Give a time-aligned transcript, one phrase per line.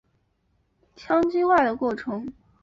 [0.95, 2.33] 羟基化的过程。